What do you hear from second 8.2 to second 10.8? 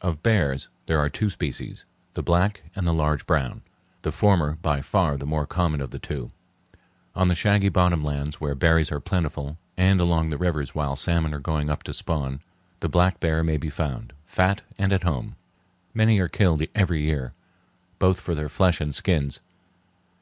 where berries are plentiful, and along the rivers